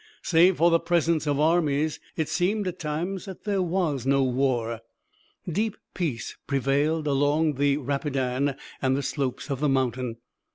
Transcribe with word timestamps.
Save 0.23 0.57
for 0.57 0.71
the 0.71 0.79
presence 0.79 1.27
of 1.27 1.39
armies, 1.39 1.99
it 2.17 2.27
seemed 2.27 2.67
at 2.67 2.79
times 2.79 3.25
that 3.25 3.43
there 3.43 3.61
was 3.61 4.03
no 4.03 4.23
war. 4.23 4.79
Deep 5.47 5.77
peace 5.93 6.35
prevailed 6.47 7.05
along 7.05 7.53
the 7.53 7.77
Rapidan 7.77 8.55
and 8.81 8.97
the 8.97 9.03
slopes 9.03 9.51
of 9.51 9.59
the 9.59 9.69
mountain. 9.69 10.17